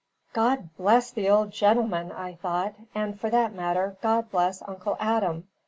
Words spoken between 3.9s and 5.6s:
God bless Uncle Adam!